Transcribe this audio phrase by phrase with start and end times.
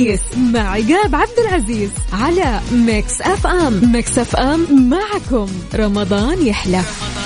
[0.00, 0.20] الخميس
[0.54, 3.92] مع عقاب عبد العزيز على Mix FM.
[3.92, 5.48] Mix FM معكم.
[5.74, 6.76] رمضان يحلى.
[6.76, 7.19] رمضان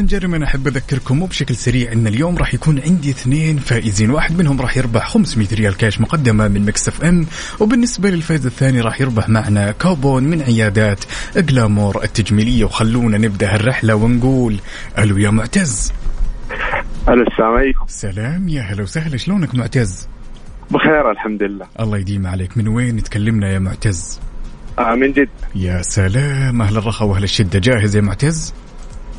[0.00, 4.10] Ladies and gentlemen أحب أذكركم وبشكل سريع أن اليوم راح يكون عندي اثنين فائزين.
[4.10, 7.26] واحد منهم راح يربح 500 ريال كاش مقدمة من Mix FM
[7.60, 11.04] وبالنسبة للفائز الثاني راح يربح معنا كوبون من عيادات
[11.36, 12.64] Glamour التجميلية.
[12.64, 14.56] وخلونا نبدأ الرحله ونقول
[14.98, 15.92] ألو يا معتز.
[17.08, 17.84] ألو السلام عليكم.
[17.88, 19.16] سلام يا هلا وسهلا.
[19.16, 20.08] شلونك معتز؟
[20.70, 21.66] بخير الحمد لله.
[21.80, 22.58] الله يديم عليك.
[22.58, 24.20] من وين تكلمنا يا معتز؟
[24.78, 26.62] آه من جد يا سلام.
[26.62, 27.58] أهل الرخاء وأهل الشدة.
[27.58, 28.54] جاهز يا معتز؟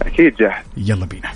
[0.02, 0.64] أكيد جاهز.
[0.78, 1.32] يلا بينا.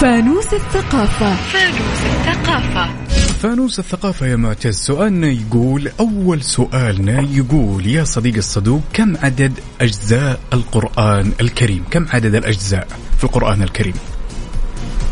[0.00, 1.34] فانوس الثقافة.
[1.34, 3.10] فانوس الثقافة.
[3.42, 10.40] فانوس الثقافة يا معتز سؤالنا يقول أول سؤالنا يقول يا صديق الصدوق كم عدد أجزاء
[10.52, 12.88] القرآن الكريم؟ كم عدد الأجزاء
[13.18, 13.94] في القرآن الكريم؟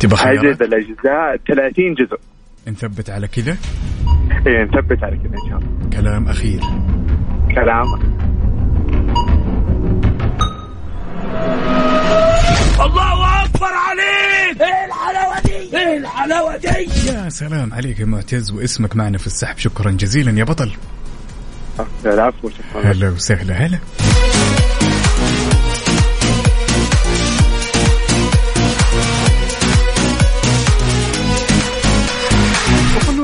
[0.00, 2.18] تبغى عدد الأجزاء 30 جزء.
[2.68, 3.56] نثبت على كذا.
[4.48, 6.60] إيه نثبت على كذا ان شاء الله كلام أخير.
[7.54, 7.86] كلام.
[12.80, 14.62] الله أكبر عليك!
[14.62, 16.68] إيه الحلاوة دي؟ إيه الحلاوة دي؟
[17.08, 19.58] يا سلام عليك يا معتز واسمك معنا في السحب.
[19.58, 20.70] شكرا جزيلا يا بطل.
[22.06, 22.92] العفو شكرا.
[22.92, 23.78] هلا وسهلا هلا.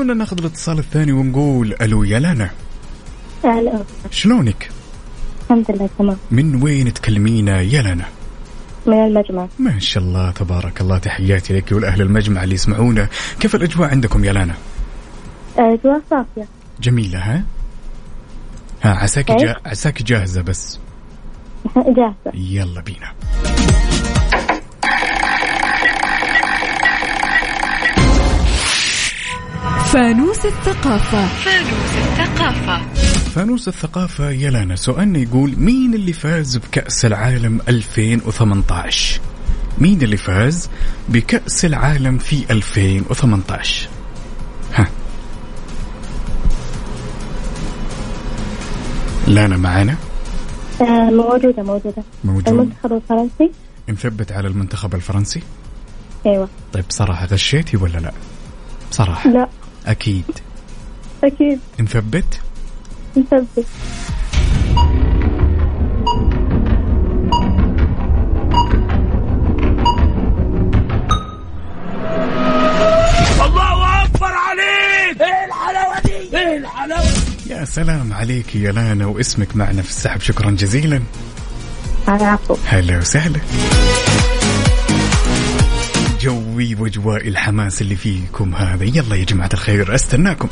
[0.05, 2.49] وخلونا ناخذ الاتصال الثاني ونقول ألو يا لانا
[3.43, 4.69] هلا شلونك؟
[5.41, 8.05] الحمد لله تمام من وين تكلمينا يا لانا؟
[8.85, 13.07] من المجمع ما شاء الله تبارك الله تحياتي لك ولأهل المجمع اللي يسمعونا
[13.39, 14.55] كيف الأجواء عندكم يا لانا؟
[15.57, 16.47] أجواء صافية
[16.81, 17.43] جميلة ها؟
[18.83, 19.55] ها عساك إيه؟ جا...
[19.65, 20.79] عساك جاهزة بس
[21.97, 23.11] جاهزة يلا بينا
[29.95, 31.25] فانوس الثقافة.
[31.27, 32.81] فانوس الثقافة.
[33.35, 39.21] فانوس الثقافة يا لانا سؤالنا يقول مين اللي فاز بكأس العالم 2018
[39.77, 40.69] مين اللي فاز
[41.09, 43.89] بكأس العالم في 2018
[44.73, 44.87] ها.
[49.27, 49.95] لانا معانا؟
[50.81, 52.03] آه، موجودة موجودة.
[52.23, 52.49] موجود.
[52.49, 53.51] المنتخب الفرنسي.
[53.89, 55.41] نثبت على المنتخب الفرنسي؟
[56.25, 56.49] أيوة.
[56.73, 58.11] طيب بصراحة غشيتي ولا لا؟
[58.91, 59.47] بصراحة لا.
[59.85, 60.23] أكيد.
[61.23, 61.59] أكيد.
[61.79, 62.39] نثبت؟
[63.17, 63.65] نثبت.
[73.45, 75.21] الله أكبر عليك!
[75.21, 80.21] إيه الحلاوة دي؟ إيه الحلاوة دي؟ يا سلام عليك يا لانا واسمك معنا في السحب.
[80.21, 81.01] شكرا جزيلا.
[82.65, 83.39] هلا وسهلا.
[86.25, 88.83] جوي واجواء الحماس اللي فيكم هذا.
[88.83, 90.47] يلا يا جماعة الخير أستناكم.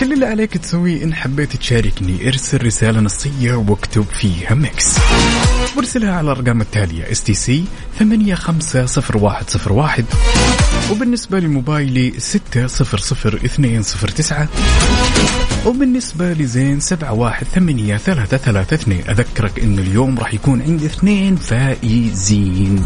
[0.00, 4.98] كل اللي عليك تسويه إن حبيت تشاركني ارسل رسالة نصية واكتب فيها Mix.
[5.76, 7.64] وارسلها على الأرقام التالية STC
[7.98, 10.04] 850101
[10.90, 14.48] وبالنسبة لموبايلي 600209
[15.66, 19.02] وبالنسبة لزين سبعة واحد ثمانية ثلاثة ثلاثة اثنين.
[19.08, 22.84] أذكرك إن اليوم راح يكون عندي اثنين فائزين.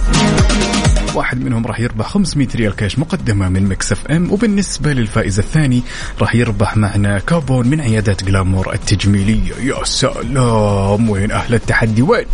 [1.19, 5.83] واحد منهم راح يربح 500 ريال كاش مقدمة من Mix FM وبالنسبة للفائز الثاني
[6.21, 11.11] راح يربح معنا كوبون من عيادات Glamour التجميلية يا سلام!
[11.11, 12.27] وين أهل التحدي؟ وين؟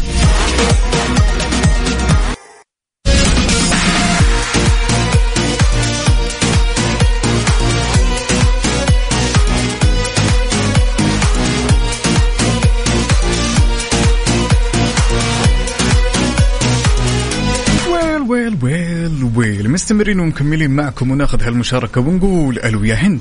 [19.75, 23.21] مستمرين ومكملين معكم وناخذ هالمشاركة ونقول ألو يا هند.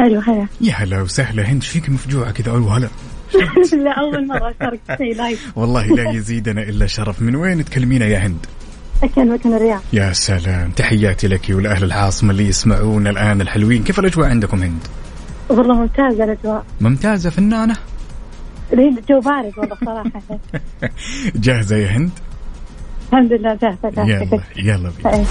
[0.00, 0.46] أيوة هلا.
[0.60, 2.88] يا هلا وسهلا هند فيك مفجوعة كذا؟ ألو هلا.
[3.84, 5.52] لا أول مرة أشارك شيء لايف.
[5.56, 7.22] والله لا يزيدنا إلا شرف.
[7.22, 8.46] من وين تكلمينا يا هند؟
[9.02, 9.80] أكلمك من الرياض.
[9.92, 10.70] يا سلام.
[10.70, 13.84] تحياتي لك ولأهل العاصمة اللي يسمعون الآن الحلوين.
[13.84, 14.86] كيف الأجواء عندكم هند؟
[15.48, 16.64] والله ممتازة الأجواء.
[16.80, 17.76] ممتازة فنانة؟
[18.72, 20.22] ليه الجو بارد والله صراحة.
[21.44, 22.10] جاهزة يا هند؟
[23.12, 25.24] الحمد لله جاهزة جاهزة يلا يلا بينا إيه.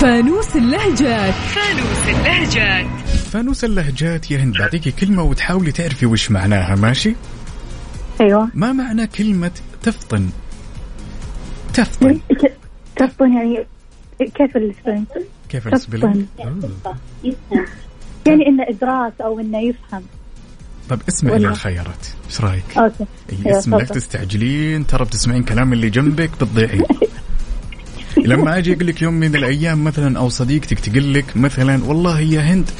[0.00, 7.14] فانوس اللهجات فانوس اللهجات فانوس اللهجات يا هند بعطيكي كلمة وتحاولي تعرفي وش معناها ماشي؟
[8.20, 9.50] أيوه ما معنى كلمة
[9.82, 10.30] تفطن؟
[11.74, 12.20] تفطن
[12.96, 13.66] تفطن يعني
[14.18, 15.06] كيف ال spelling؟
[15.48, 16.24] كيف ال spelling؟
[18.26, 20.02] يعني إنه إدراك أو إنه يفهم
[20.88, 23.06] طيب اسمعي للخيارات إيش رأيك؟ أوكي.
[23.46, 26.84] اسم لا تستعجلين ترى بتسمعين كلام اللي جنبك بتضيعين.
[28.16, 32.40] لما أجي أقول لك يوم من الأيام مثلا أو صديقتك تقول لك مثلا والله يا
[32.40, 32.70] هند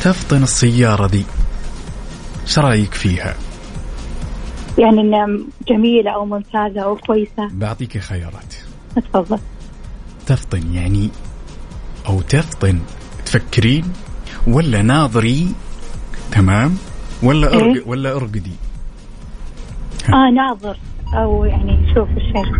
[0.00, 1.24] تفطن السيارة دي.
[2.42, 3.34] إيش رأيك فيها؟
[4.78, 5.26] يعني إنها
[5.68, 8.54] جميلة أو ممتازة أو كويسة؟ بعطيك خيارات.
[8.96, 9.38] تفضل.
[10.26, 11.10] تفطن يعني
[12.06, 12.78] أو تفطن.
[13.26, 13.84] تفكرين
[14.46, 15.48] ولا ناظري؟
[16.32, 16.76] تمام؟
[17.22, 17.62] ولا أرق...
[17.62, 18.52] إيه؟ ولا أرقدي.
[20.08, 20.76] آه ناظر.
[21.14, 22.56] أو يعني شوف الشيء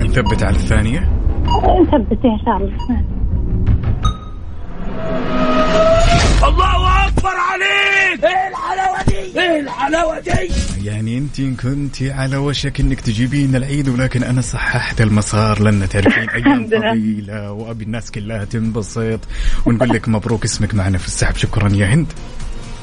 [0.00, 1.08] نثبت على الثانية؟
[1.82, 3.04] نثبت إن شاء الله.
[6.48, 8.24] الله أكبر عليك!
[8.24, 10.30] إيه الحلاوة دي؟ إيه الحلاوة دي؟
[10.86, 16.68] يعني أنت كنت على وشك إنك تجيبين العيد ولكن أنا صححت المسار لأن تعرفين أيام
[16.68, 19.20] طويله وأبي الناس كلها تنبسط.
[19.66, 21.36] ونقول لك مبروك اسمك معنا في السحب.
[21.36, 22.06] شكرا يا هند.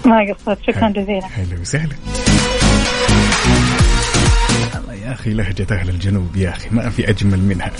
[0.07, 1.25] ما قصرت شكرا جزيلا.
[1.25, 1.95] هلا وسهلا.
[4.75, 7.71] الله يا أخي لهجة أهل الجنوب يا أخي ما في أجمل منها.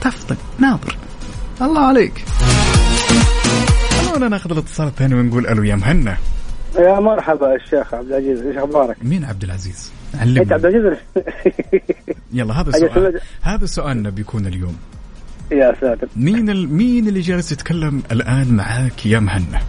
[0.00, 0.96] تفضل ناظر.
[1.62, 2.24] الله عليك.
[3.90, 6.16] خلونا ناخذ الاتصال الثاني ونقول ألو يا مهنا.
[6.78, 10.40] يا مرحبا الشيخ عبد العزيز إيش أخبارك؟ مين عبد العزيز؟ علمني.
[10.40, 10.98] انت عبد العزيز؟
[12.32, 14.76] يلا هذا السؤال هذا سؤالنا بيكون اليوم.
[15.50, 16.08] يا ساتر.
[16.16, 16.74] مين ال...
[16.74, 19.60] مين اللي جالس يتكلم الآن معاك يا مهنا؟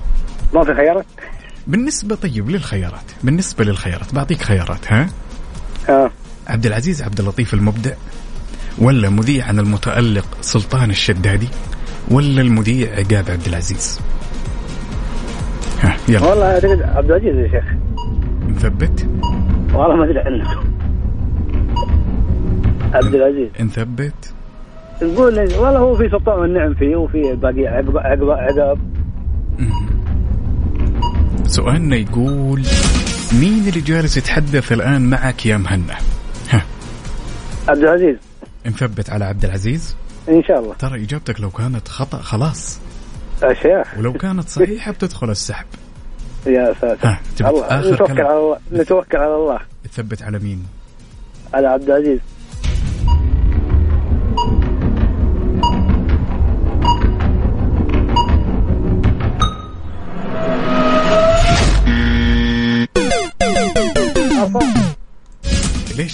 [0.53, 1.06] ما في خيارات؟
[1.68, 5.10] بالنسبة طيب للخيارات بالنسبة للخيارات بعطيك خيارات ها؟
[5.89, 6.12] آه
[6.48, 7.94] عبد العزيز عبد اللطيف المبدع
[8.77, 11.48] ولا مذيع عن المتألق سلطان الشدادي
[12.12, 14.00] ولا المذيع عقاب عبد العزيز
[15.81, 16.25] ها يلا.
[16.25, 16.45] والله
[16.95, 17.65] عبد العزيز يا شيخ.
[18.50, 19.07] نثبت.
[19.74, 20.63] والله ما أدري عنه.
[22.94, 24.33] عبد العزيز نثبت.
[25.01, 28.80] نقول والله هو في سلطان والنعم فيه وفي باقي عقب عقب عقب
[31.53, 32.63] سؤالنا يقول
[33.33, 35.97] مين اللي جالس يتحدث الآن معك يا مهنا؟
[36.50, 36.65] ها.
[37.67, 38.15] عبد العزيز.
[38.65, 39.95] نثبت على عبد العزيز؟
[40.29, 40.73] إن شاء الله.
[40.73, 42.79] ترى إجابتك لو كانت خطأ خلاص.
[43.44, 45.65] يا شيخ ولو كانت صحيحة بتدخل السحب.
[46.47, 47.07] يا ساتر.
[47.07, 48.27] ها تبغى آخر نتوكل كلام.
[48.27, 49.59] على الله نتوكل على الله.
[49.83, 50.63] تثبت على مين؟
[51.53, 52.19] على عبد العزيز.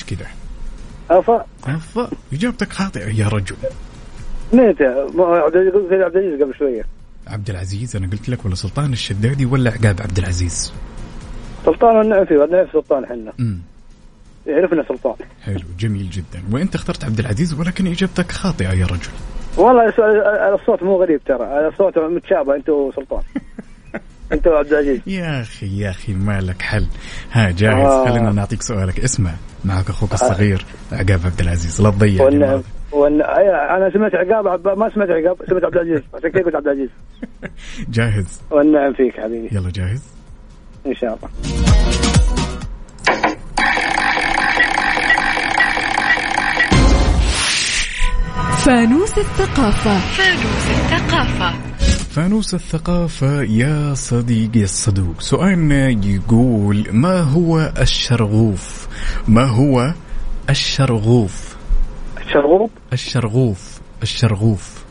[0.10, 0.28] كذا؟
[1.12, 1.46] أفا.
[1.66, 2.10] أفا.
[2.34, 3.56] إجابتك خاطئة يا رجل.
[4.54, 6.84] مين عبد العزيز قبل شوية.
[7.28, 10.74] عبد العزيز أنا قلت لك ولا سلطان الشدادي ولا عقاب عبد العزيز؟
[11.66, 13.34] سلطان والنعفي والنعفي سلطان حنا.
[13.40, 13.60] امم
[14.48, 15.16] يعرفنا سلطان.
[15.44, 16.44] حلو جميل جدا.
[16.52, 19.10] وإنت اخترت عبد العزيز ولكن إجابتك خاطئة يا رجل.
[19.58, 19.94] والله
[20.56, 21.68] الصوت مو غريب ترى.
[21.68, 23.22] الصوت متشابه انت وسلطان
[24.34, 25.00] انت وعبد العزيز.
[25.08, 26.86] يا أخي يا أخي مالك حل.
[27.32, 27.86] ها جاهز.
[27.86, 28.10] آه.
[28.10, 29.00] خلينا نعطيك سؤالك.
[29.00, 29.32] اسمع.
[29.66, 31.82] معك أخوك الصغير عقاب عبد العزيز.
[31.82, 32.62] لا تضيع والنعم
[33.70, 36.02] أنا سمعت عقاب ما سمعت عقاب سمعت عبد العزيز.
[36.14, 36.90] عشان كذا قلت عبد العزيز.
[37.96, 38.42] جاهز.
[38.52, 39.56] والنعم فيك حبيبي.
[39.56, 40.04] يلا جاهز.
[40.88, 41.30] إن شاء الله.
[48.66, 50.00] فانوس الثقافة.
[50.00, 50.89] فانوس الثقافة.
[52.10, 55.22] فانوس الثقافة يا صديقي الصدوق.
[55.22, 58.88] سؤالنا يقول ما هو الشرغوف؟
[59.28, 59.94] ما هو
[60.50, 61.56] الشرغوف؟
[62.22, 63.80] الشرغوف؟ الشرغوف.
[64.04, 64.84] الشرغوف.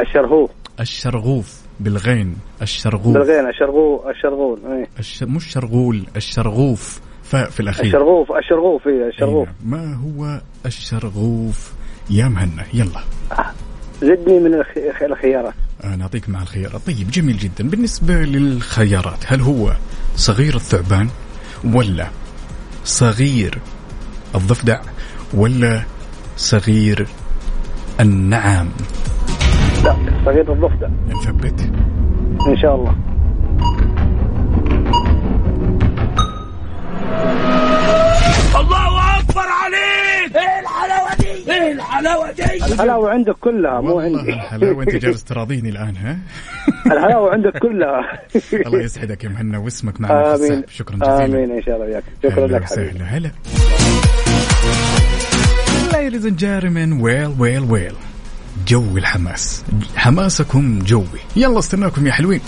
[0.00, 0.50] الشرغوف.
[0.80, 2.36] الشرغوف بالغين.
[2.62, 3.14] الشرغوف.
[3.16, 3.48] بالغين.
[3.48, 4.06] الشرغوف.
[4.06, 4.60] الشرغول.
[4.66, 4.86] إيه.
[4.98, 5.22] الش...
[5.22, 7.00] مش شرغول الشرغوف.
[7.22, 7.86] فاء في الأخير.
[7.86, 8.32] الشرغوف.
[8.32, 8.86] الشرغوف.
[8.86, 9.48] إيه الشرغوف.
[9.48, 9.54] إيه.
[9.64, 11.72] ما هو الشرغوف؟
[12.10, 12.64] يا مهنا.
[12.74, 13.00] يلا.
[14.02, 14.62] زدني من
[15.02, 15.54] الخيارات.
[15.84, 16.80] آه نعطيك مع الخيارات.
[16.86, 17.68] طيب جميل جدا.
[17.68, 19.72] بالنسبة للخيارات هل هو
[20.16, 21.08] صغير الثعبان
[21.64, 22.06] ولا
[22.84, 23.58] صغير
[24.34, 24.80] الضفدع
[25.34, 25.82] ولا
[26.36, 27.06] صغير
[28.00, 28.68] النعام؟
[29.84, 30.88] لا صغير الضفدع.
[31.08, 31.60] نثبت.
[32.48, 33.09] إن شاء الله الله.
[42.00, 44.32] الحلاوة دي الحلاوة عندك كلها مو عندي.
[44.32, 46.18] الحلاوة أنت جالس تراضيني الآن ها؟
[46.92, 48.22] الحلاوة عندك كلها.
[48.66, 50.64] الله يسعدك يا مهنا واسمك معنا آمين.
[50.70, 51.24] شكرا جزيلا.
[51.24, 52.04] آمين إن شاء الله وياك.
[52.22, 52.98] شكرا لك حبيبي.
[52.98, 53.30] هلا.
[55.92, 57.94] Ladies and gentlemen, well, well, well.
[58.66, 59.64] جو الحماس.
[59.96, 61.04] حماسكم جوي.
[61.36, 62.40] يلا استناكم يا حلوين.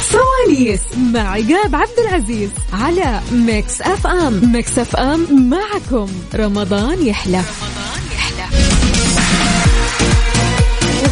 [0.00, 0.82] فوانيس
[1.14, 6.08] مع عقاب عبد العزيز على Mix FM Mix FM معكم.
[6.34, 7.40] رمضان يحلى.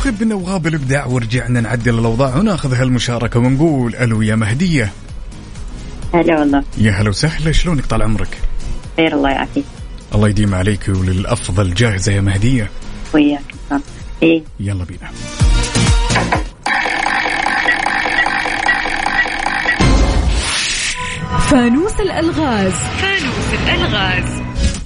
[0.07, 2.37] وغبنا وغاب الإبداع ورجعنا نعدل الأوضاع.
[2.37, 4.93] وناخذ هالمشاركة ونقول ألو يا مهدية.
[6.15, 6.65] هلا والله.
[6.79, 7.53] يا هلا وسهلا.
[7.53, 8.39] شلونك طال عمرك؟
[8.97, 9.65] خير الله يعافيك.
[10.15, 11.75] الله يديم عليك وللأفضل.
[11.75, 12.71] جاهزة يا مهدية؟
[13.15, 13.55] وياك.
[14.23, 14.43] إيه.
[14.61, 15.11] يلا بينا.
[21.51, 22.73] فانوس الألغاز.
[22.73, 24.44] فانوس الألغاز.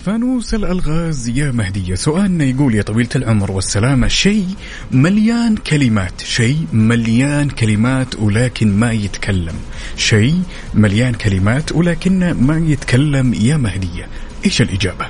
[0.09, 4.47] فانوس الألغاز يا مهديه سؤالنا يقول يا طويلة العمر والسلامة شيء
[4.93, 9.55] مليان كلمات شيء مليان كلمات ولكن ما يتكلم
[9.97, 10.43] شيء
[10.75, 14.09] مليان كلمات ولكن ما يتكلم يا مهديه
[14.45, 15.07] إيش الإجابة؟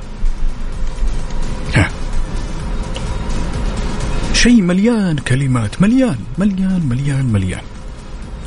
[1.75, 1.89] ها.
[4.33, 7.63] شيء مليان كلمات مليان مليان مليان مليان.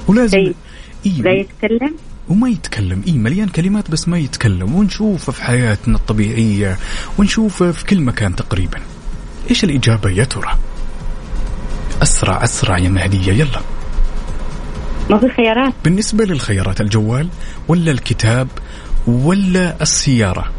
[0.07, 1.95] ولازم إيه؟ لا يتكلم؟
[2.31, 3.03] وما يتكلم.
[3.07, 4.75] إي مليان كلمات بس ما يتكلم.
[4.75, 6.77] ونشوفه في حياتنا الطبيعية
[7.17, 8.79] ونشوفه في كل مكان تقريبا.
[9.49, 10.57] إيش الإجابة يا ترى؟
[12.01, 13.61] أسرع أسرع يا مهديه يلا.
[15.09, 17.27] ما في خيارات؟ بالنسبة للخيارات الجوال
[17.67, 18.47] ولا الكتاب
[19.07, 20.51] ولا السيارة؟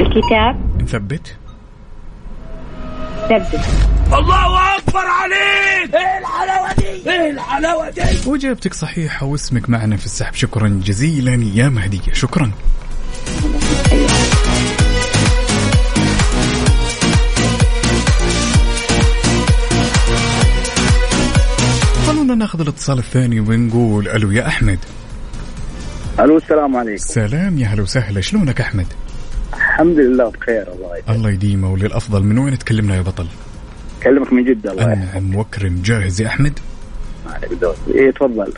[0.00, 0.82] الكتاب.
[0.82, 1.36] نثبت.
[3.28, 3.60] ثبت
[4.06, 5.94] الله أكبر عليك!
[5.94, 10.34] إيه الحلاوة دي؟ إيه الحلاوة دي؟ واجابتك صحيحة واسمك معنا في السحب.
[10.34, 12.50] شكرا جزيلا يا مهديه شكرا.
[22.06, 24.78] خلونا ناخذ الاتصال الثاني ونقول ألو يا أحمد.
[26.20, 27.04] ألو السلام عليكم.
[27.04, 28.20] سلام يا هلا وسهلا.
[28.20, 28.86] شلونك أحمد؟
[29.78, 32.22] الحمد لله بخير الله يسلمك الله يديمه وللأفضل.
[32.22, 33.26] من وين تكلمنا يا بطل؟
[34.00, 36.58] أكلمك من جدة الله انعم واكرم جاهز يا أحمد؟
[37.26, 38.52] ما عليك دور إيه تفضل.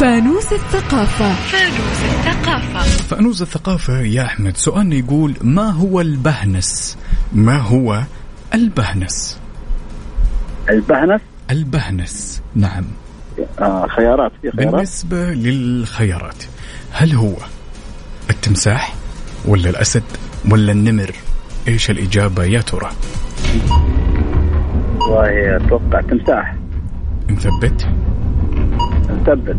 [0.00, 1.34] فانوس الثقافة.
[1.34, 2.82] فانوس الثقافة.
[2.82, 6.98] فانوس الثقافة يا أحمد سؤالنا يقول ما هو البهنس؟
[7.32, 8.02] ما هو
[8.54, 9.38] البهنس؟
[10.70, 12.84] البهنس؟ البهنس نعم.
[13.60, 16.44] آه خيارات في خيارات؟ بالنسبة للخيارات
[16.92, 17.34] هل هو
[18.30, 18.94] التمساح
[19.48, 20.02] ولا الأسد
[20.50, 21.10] ولا النمر؟
[21.68, 22.90] إيش الإجابة يا ترى؟
[25.00, 26.56] والله أتوقع تمساح.
[27.30, 27.86] نثبت
[29.10, 29.56] نثبت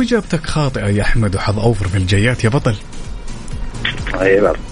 [0.00, 2.76] وإجابتك خاطئة يا أحمد وحظ أوفر في الجيات يا بطل.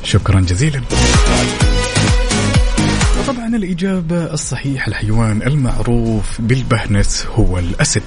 [0.05, 0.83] شكرا جزيلا.
[3.21, 8.03] وطبعا الإجابة الصحيحة الحيوان المعروف بالبهنس هو الأسد.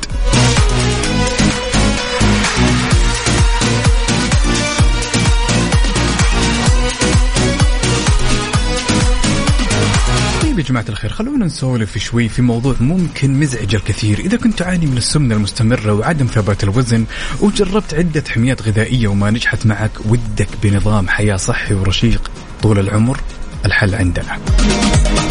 [10.62, 14.20] يا جماعة الخير خلونا نسولف شوي في موضوع ممكن مزعج الكثير.
[14.20, 17.06] إذا كنت تعاني من السمنة المستمرة وعدم ثبات الوزن
[17.40, 22.32] وجربت عدة حميات غذائية وما نجحت معك ودك بنظام حياة صحي ورشيق
[22.64, 23.20] طول العمر
[23.66, 24.40] الحل عندنا.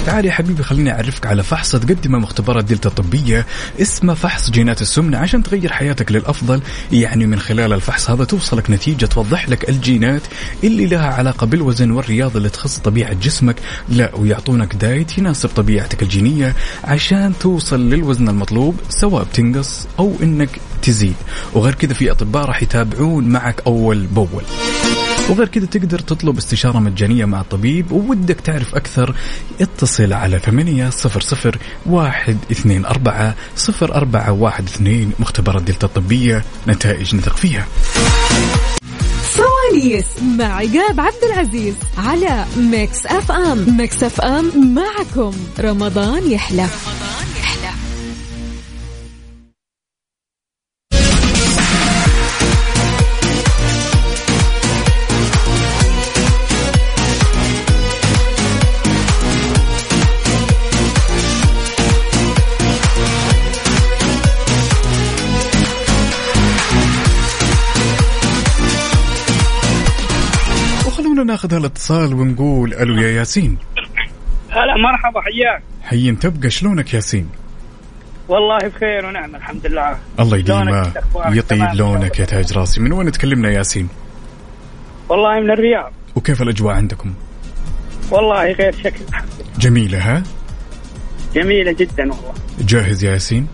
[0.07, 3.47] تعال يا حبيبي خليني أعرفك على فحص تقدمه مختبرات دلتا الطبية.
[3.81, 6.61] اسمه فحص جينات السمنة عشان تغير حياتك للأفضل.
[6.93, 10.23] يعني من خلال الفحص هذا توصلك نتيجة توضح لك الجينات
[10.65, 13.57] اللي لها علاقة بالوزن والرياضة اللي تخص طبيعة جسمك.
[13.89, 16.55] لا ويعطونك دايت يناسب طبيعتك الجينية
[16.85, 21.15] عشان توصل للوزن المطلوب سواء بتنقص أو إنك تزيد.
[21.55, 24.45] وغير كذا في أطباء راح يتابعون معك أول بأول.
[25.29, 29.15] وغير كذا تقدر تطلب استشارة مجانية مع الطبيب وودك تعرف أكثر.
[29.61, 36.45] اتصل على ثمانية صفر صفر واحد اثنين أربعة صفر أربعة واحد اثنين مختبرات دلتا الطبية
[36.69, 37.67] نتائج نثق فيها.
[39.37, 40.07] فوانيس
[40.39, 43.77] مع عقاب عبد العزيز على Mix FM.
[43.77, 45.33] Mix FM معكم.
[45.61, 46.67] رمضان يحلى.
[71.41, 73.59] ناخذ هالاتصال ونقول ألو يا ياسين.
[74.51, 75.63] هلا مرحبا حياك.
[75.83, 77.29] حي تبقى شلونك ياسين؟
[78.29, 79.99] والله بخير ونعم الحمد لله.
[80.21, 80.93] الله يديمه
[81.29, 82.81] يطيب لونك يا تاج راسي.
[82.81, 83.89] من وين تكلمنا ياسين؟
[85.09, 85.93] والله من الرياض.
[86.17, 87.15] وكيف الأجواء عندكم؟
[88.11, 89.05] والله غير شكل.
[89.59, 90.23] جميلة ها؟
[91.35, 92.35] جميلة جدا والله.
[92.61, 93.47] جاهز يا ياسين؟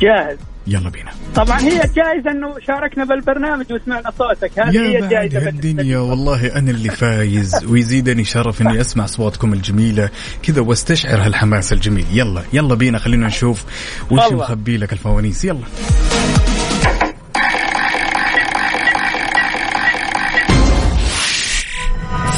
[0.00, 0.38] جاهز.
[0.66, 1.10] يلا بينا.
[1.34, 4.58] طبعا هي الجائزة إنه شاركنا بالبرنامج وسمعنا صوتك.
[4.58, 10.10] هذه هي الجائزة الدنيا والله أنا اللي فايز ويزيدني شرف إني أسمع اصواتكم الجميلة
[10.42, 12.06] كذا واستشعر هالحماس الجميل.
[12.12, 13.64] يلا يلا بينا خلينا نشوف
[14.10, 15.44] وش مخبي لك الفوانيس.
[15.44, 15.64] يلا.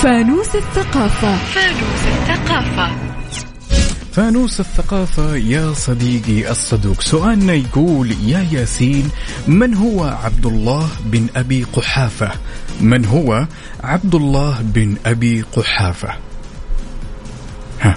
[0.02, 1.37] فانوس الثقافة.
[1.37, 3.05] فانوس الثقافة.
[4.16, 7.00] فانوس الثقافة يا صديقي الصدوق.
[7.00, 9.11] سؤالنا يقول يا ياسين
[9.49, 12.30] من هو عبد الله بن أبي قحافة؟
[12.80, 13.46] من هو
[13.85, 16.08] عبد الله بن أبي قحافة؟
[17.80, 17.96] ها.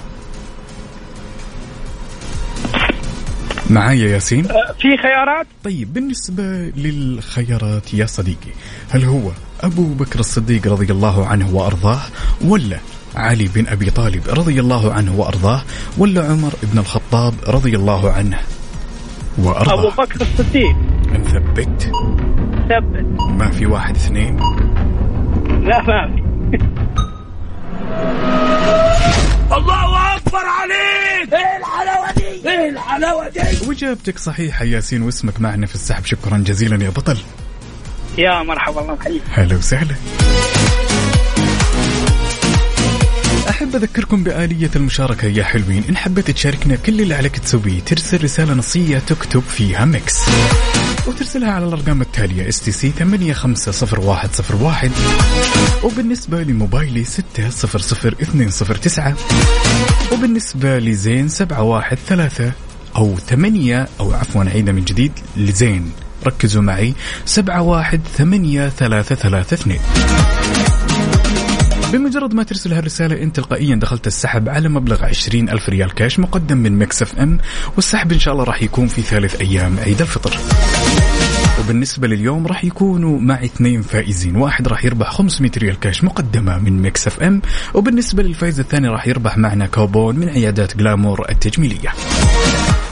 [3.70, 6.44] معايا ياسين؟ أه، في خيارات؟ طيب بالنسبة
[6.76, 8.52] للخيارات يا صديقي
[8.90, 12.02] هل هو أبو بكر الصديق رضي الله عنه وأرضاه
[12.42, 12.80] ولا
[13.20, 15.62] علي بن أبي طالب رضي الله عنه وأرضاه
[15.98, 18.40] ولا عمر بن الخطاب رضي الله عنه
[19.38, 19.74] وأرضاه.
[19.74, 20.76] أبو بكر الصديق.
[21.14, 21.92] نثبت.
[22.70, 24.38] ثبت ما في واحد اثنين؟
[25.64, 26.30] لا ما في.
[29.52, 31.34] الله أكبر عليك!
[31.34, 36.06] إيه الحلاوة دي؟ إيه الحلاوة دي؟ وإجابتك صحيحة ياسين واسمك معنا في السحب.
[36.06, 37.18] شكرا جزيلا يا بطل.
[38.18, 39.96] يا مرحبا الله يحييك هلا وسهلا.
[43.50, 45.84] أحب أذكركم بآلية المشاركة يا حلوين.
[45.90, 50.20] إن حبيت تشاركنا كل اللي عليك تسويه ترسل رسالة نصية تكتب فيها ميكس.
[51.08, 54.92] وترسلها على الأرقام التالية STC 850101
[55.84, 59.16] وبالنسبة لموبايلي 600209
[60.14, 62.52] وبالنسبة لزين 713
[62.96, 65.92] أو 8 أو عفوا أعيده من جديد لزين.
[66.28, 66.94] ركزوا معي
[67.26, 69.80] 718332
[71.94, 76.58] بمجرد ما ترسل هالرسالة انت تلقائيا دخلت السحب على مبلغ عشرين ألف ريال كاش مقدم
[76.58, 77.40] من Mix FM
[77.76, 80.38] والسحب إن شاء الله راح يكون في ثالث أيام عيد الفطر.
[81.60, 84.36] وبالنسبة لليوم راح يكونوا مع اثنين فائزين.
[84.36, 87.42] واحد راح يربح 500 ريال كاش مقدمة من Mix FM
[87.74, 91.94] وبالنسبة للفائز الثاني راح يربح معنا كوبون من عيادات Glamour التجميلية.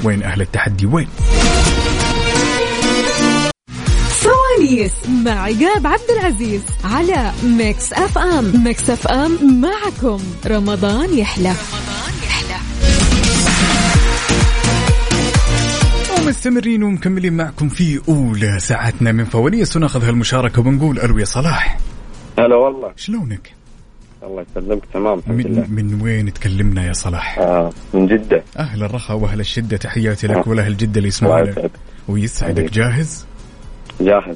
[0.03, 1.07] وين أهل التحدي؟ وين؟
[4.67, 4.93] فوانيس
[5.25, 8.63] مع عقاب عبد العزيز على Mix FM.
[8.63, 10.19] Mix FM معكم.
[10.47, 11.53] رمضان يحلى.
[16.19, 19.77] ومستمرين ومكملين معكم في أولى ساعتنا من فوانيس.
[19.77, 21.77] وناخذ هالمشاركة وبنقول ألو يا صلاح.
[22.39, 22.91] هلا والله.
[22.95, 23.53] شلونك؟
[24.23, 25.65] الله يسلمك تمام الحمد من, لله.
[25.67, 28.43] من وين تكلمنا يا صلاح؟ آه من جدة.
[28.58, 30.49] أهل الرخاء وأهل الشدة تحياتي لك آه.
[30.49, 31.69] ولأهل جدة اللي يسمعونا.
[32.08, 33.25] ويسعدك جاهز؟
[34.01, 34.36] جاهز.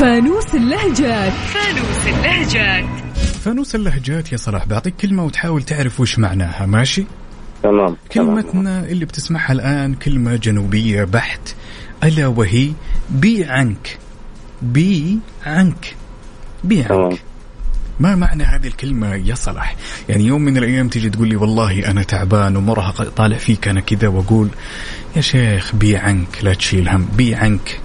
[0.00, 1.32] فانوس اللهجات.
[1.32, 2.84] فانوس اللهجات.
[3.44, 7.04] فانوس اللهجات يا صلاح بعطيك كلمة وتحاول تعرف وش معناها ماشي؟
[7.62, 7.96] تمام.
[8.12, 11.40] كلمتنا اللي بتسمعها الآن كلمة جنوبية بحت.
[12.04, 12.70] ألا وهي
[13.10, 13.98] بي عنك.
[14.62, 15.96] بي عنك.
[16.64, 17.22] بي عنك.
[18.00, 19.76] ما معنى هذه الكلمة يا صلاح؟
[20.08, 24.08] يعني يوم من الأيام تيجي تقول لي والله أنا تعبان ومرهق طالع فيك أنا كذا
[24.08, 24.48] وأقول
[25.16, 27.80] يا شيخ بي عنك لا تشيل هم بي عنك.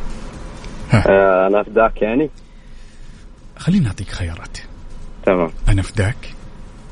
[0.94, 2.30] آه أنا فداك يعني.
[3.58, 4.58] خليني أعطيك خيارات
[5.26, 5.50] تمام.
[5.70, 6.16] أنا فداك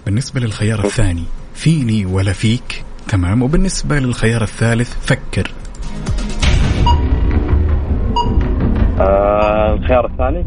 [0.05, 1.23] بالنسبة للخيار الثاني
[1.55, 3.41] فيني ولا فيك تمام.
[3.43, 5.51] وبالنسبة للخيار الثالث فكر.
[8.99, 10.45] آه الخيار الثاني؟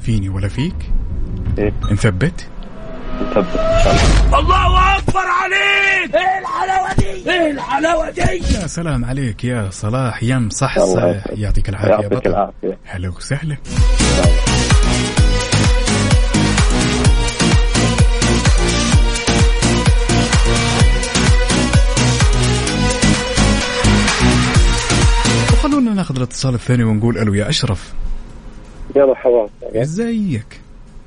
[0.00, 0.92] فيني ولا فيك؟
[1.58, 2.48] إيه؟ نثبت.
[3.22, 4.38] نثبت إن شاء الله.
[4.38, 6.14] الله أكبر عليك!
[6.14, 11.02] إيه الحلاوة دي؟ إيه الحلاوة دي؟ يا سلام عليك يا صلاح يا مصحصح
[11.32, 12.78] يعطيك العافية يعطيك العافية.
[12.84, 13.56] هلا وسهلا.
[25.52, 27.94] وخلونا ناخذ الاتصال الثاني ونقول ألو يا أشرف.
[28.96, 30.60] يا مرحبا إزيك؟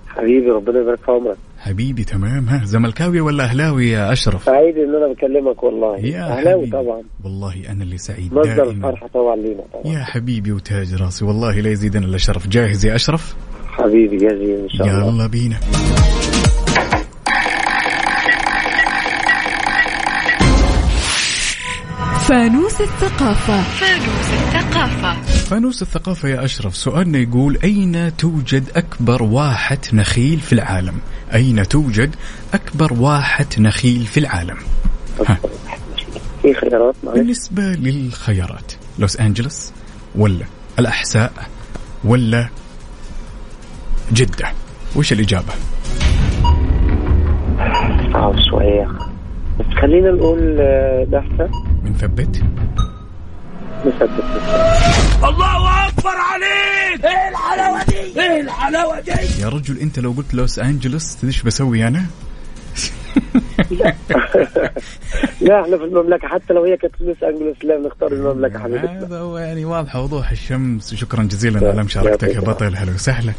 [0.07, 1.37] حبيبي ربنا يبارك في عمرك.
[1.59, 2.49] حبيبي تمام.
[2.49, 5.97] ها زملكاوي ولا أهلاوي يا أشرف؟ سعيد إن أنا بكلمك والله.
[5.97, 6.71] يا أهلاوي حبيبي.
[6.83, 7.01] طبعا.
[7.23, 8.71] والله أنا اللي سعيد مصدر دائما.
[8.71, 9.93] الفرحة طبعا لينا طبعا.
[9.93, 12.47] يا حبيبي وتاج راسي والله لا يزيدنا إلا شرف.
[12.47, 13.35] جاهز يا أشرف؟
[13.67, 15.07] حبيبي جاهزين إن شاء الله.
[15.07, 15.59] يلا بينا.
[22.27, 23.61] فانوس الثقافة.
[23.61, 25.21] فانوس الثقافة.
[25.21, 30.93] فانوس الثقافة يا أشرف سؤالنا يقول أين توجد أكبر واحة نخيل في العالم؟
[31.33, 32.15] أين توجد
[32.53, 34.57] أكبر واحة نخيل في العالم؟
[35.27, 35.37] ها.
[36.41, 39.71] في خيارات بالنسبة للخيارات لوس أنجلوس
[40.15, 40.45] ولا
[40.79, 41.31] الأحساء
[42.03, 42.49] ولا
[44.13, 44.51] جدة؟
[44.95, 45.53] وش الإجابة؟
[48.13, 48.87] صعب شوية.
[49.59, 51.49] بس خلينا نقول آه، دحسة
[51.83, 52.41] بنثبت
[53.85, 54.23] نثبت.
[55.23, 57.05] الله أكبر عليك.
[57.05, 61.43] إيه الحلاوة دي؟ إيه الحلاوة دي؟ يا رجل أنت لو قلت لوس أنجلوس تدري إيش
[61.43, 62.05] بسوي أنا؟
[65.41, 69.19] لا إحنا في المملكة حتى لو هي كانت لوس أنجلوس لا نختار المملكة حبيبتنا هذا
[69.19, 70.93] هو يعني واضحة وضوح الشمس.
[70.93, 72.35] شكرا جزيلا على مشاركتك.
[72.35, 73.33] يا بطل هلا وسهلا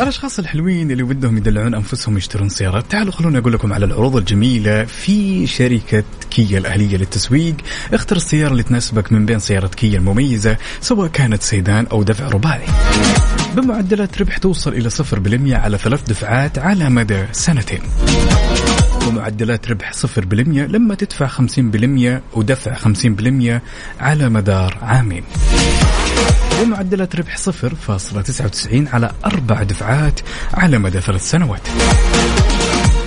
[0.00, 2.90] الأشخاص الحلوين اللي ودهم يدلعون أنفسهم يشترون سيارات.
[2.90, 7.54] تعالوا خلوني أقول لكم على العروض الجميلة في شركة كيا الأهلية للتسويق.
[7.92, 12.66] اختر السيارة اللي تناسبك من بين سياره كيا المميزة سواء كانت سيدان أو دفع رباعي.
[13.56, 17.80] بمعدلات ربح توصل إلى 0% على ثلاث دفعات على مدى سنتين.
[19.08, 23.60] ومعدلات ربح 0% لما تدفع 50% ودفع 50%
[24.00, 25.22] على مدار عامين.
[26.60, 30.20] ومعدلات ربح 0.99 على أربع دفعات
[30.54, 31.60] على مدى ثلاث سنوات.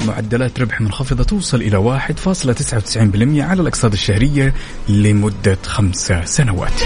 [0.08, 4.53] معدلات ربح منخفضة توصل إلى 1.99% على الأقساط الشهرية
[4.89, 6.81] لمدة خمسة سنوات.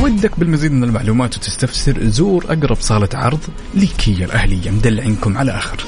[0.00, 3.40] ودك بالمزيد من المعلومات وتستفسر زور أقرب صالة عرض
[3.74, 5.84] لكيا الأهلية مدلعينكم على آخر.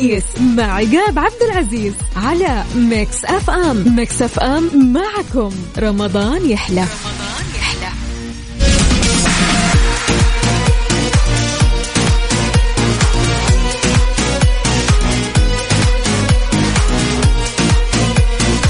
[0.00, 0.24] فوانيس
[0.56, 3.96] مع عقاب عبد العزيز على Mix FM.
[3.96, 5.50] Mix FM معكم.
[5.78, 6.84] رمضان يحلى.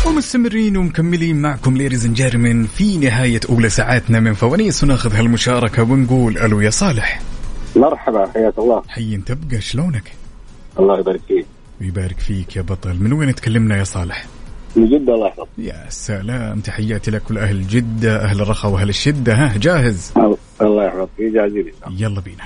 [0.07, 4.85] ومستمرين ومكملين معكم ladies gentlemen في نهاية أولى ساعاتنا من فوانيس.
[4.85, 7.21] وناخذ هالمشاركة ونقول ألو يا صالح.
[7.77, 8.83] مرحبا حياك الله.
[8.89, 10.20] حي تبقى شلونك؟
[10.79, 11.47] الله يبارك فيك.
[11.81, 12.97] ويبارك فيك يا بطل.
[13.01, 14.27] من وين تكلمنا يا صالح؟
[14.77, 15.49] من جدة الله يحفظك.
[15.59, 16.61] يا سلام.
[16.61, 19.35] تحياتي لك ولأهل جدة أهل الرخاء وأهل الشدة.
[19.35, 20.13] ها جاهز؟
[20.63, 21.09] الله يحفظك.
[21.21, 22.01] جاهزين إن شاء الله.
[22.01, 22.45] يلا بينا.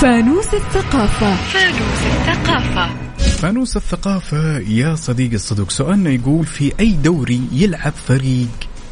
[0.00, 1.34] فانوس الثقافة.
[3.20, 8.48] فانوس الثقافة يا صديقي الصدوق سؤالنا يقول في أي دوري يلعب فريق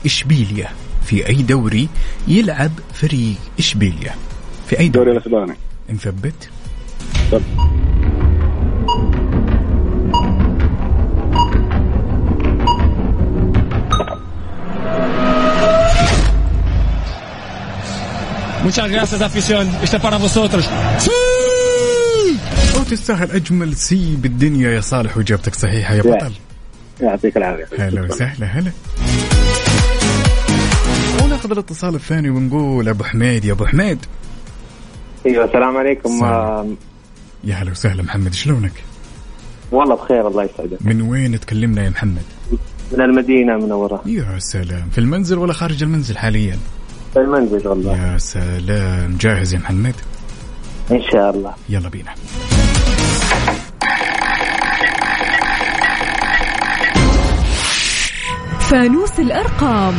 [0.06, 0.68] إشبيليا؟
[1.08, 1.88] في أي دوري
[2.28, 4.14] يلعب فريق إشبيليا
[4.68, 5.56] في أي دوري الأسباني.
[5.90, 6.48] نثبت.
[7.32, 7.42] طب.
[18.64, 19.64] Muchas gracias, afición.
[19.82, 20.64] Este es para vosotros.
[22.80, 26.02] وتستاهل أجمل سي بالدنيا يا صالح وإجابتك صحيحة يا.
[26.02, 26.32] بطل.
[27.00, 27.88] يعطيك العافية.
[27.88, 28.72] هلا وسهلا هلا.
[31.38, 33.98] وناخذ الاتصال الثاني ونقول أبو حميد يا أبو حميد.
[35.26, 36.08] أيوه السلام عليكم.
[36.08, 36.30] السلام.
[36.32, 36.66] آه،
[37.44, 38.72] يا هلا وسهلا محمد شلونك؟
[39.72, 40.78] والله بخير الله يسعدك.
[40.80, 42.22] من وين تكلمنا يا محمد؟
[42.92, 44.88] من المدينة منورة يا سلام.
[44.90, 46.58] في المنزل ولا خارج المنزل حاليا؟
[47.12, 48.12] في المنزل والله.
[48.12, 49.16] يا سلام.
[49.20, 49.94] جاهز يا محمد؟
[50.90, 51.54] إن شاء الله.
[51.68, 52.14] يلا بينا.
[58.60, 59.94] فانوس الأرقام.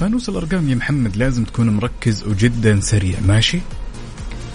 [0.00, 3.58] فانوس الأرقام يا محمد لازم تكون مركز وجدا سريع ماشي؟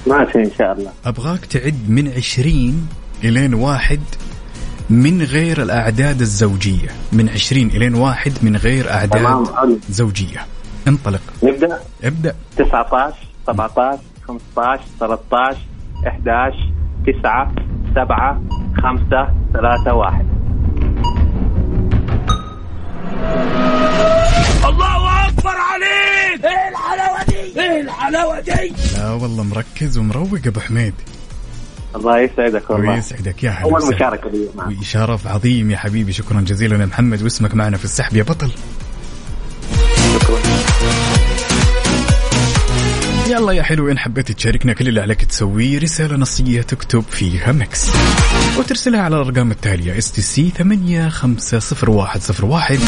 [0.08, 0.92] ماشي إن شاء الله.
[1.06, 2.88] أبغاك تعد من عشرين
[3.24, 4.00] إلين واحد
[4.90, 6.90] من غير الأعداد الزوجية.
[7.14, 10.46] من عشرين إلين واحد من غير أعداد تمام زوجية.
[10.88, 11.22] انطلق.
[11.44, 12.36] نبدأ؟ ابدأ.
[12.58, 13.14] 19
[13.48, 15.58] 17 15 13
[16.08, 16.72] 11
[17.06, 17.52] 9
[17.96, 18.42] 7
[18.84, 20.39] 5 3 1
[24.66, 26.46] الله أكبر عليك.
[26.46, 30.94] إيه الحلاوة دي؟ إيه الحلاوة دي؟ لا والله مركز ومروق أبو حميد.
[31.96, 32.94] الله يسعدك والله.
[32.94, 33.96] ويسعدك يا هلا أول.
[33.96, 34.80] مشاركة لي معك.
[34.80, 38.52] وشرف عظيم يا حبيبي شكرا جزيلا يا محمد واسمك معنا في السحب يا بطل.
[43.30, 47.90] يلا يا حلو إن حبيت تشاركنا كل اللي عليك تسويه رسالة نصية تكتب فيها Mix
[48.60, 52.80] وترسلها على الأرقام التالية STC 850101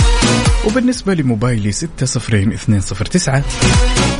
[0.68, 3.44] وبالنسبة لموبايلي 60209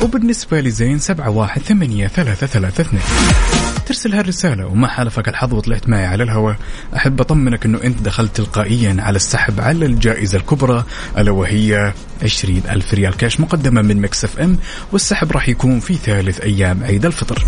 [0.02, 6.56] وبالنسبة لزين 718332 ترسل هالرسالة وما حالفك الحظ وطلعت معي على الهواء
[6.96, 10.84] أحب أطمنك أنه أنت دخلت تلقائيا على السحب على الجائزة الكبرى
[11.18, 11.92] ألا وهي
[12.22, 14.58] 20 ألف ريال كاش مقدمة من Mix FM
[14.92, 17.44] والسحب راح يكون في ثالث أيام عيد الفطر.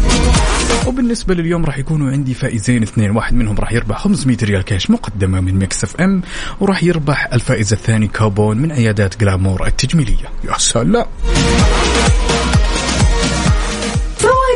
[0.86, 5.40] وبالنسبة لليوم راح يكونوا عندي فائزين اثنين واحد منهم راح يربح 500 ريال كاش مقدمة
[5.40, 6.22] من Mix FM
[6.60, 10.28] وراح يربح الفائز الثاني كوبون من عيادات Glamour التجميلية.
[10.44, 11.06] يا سلام!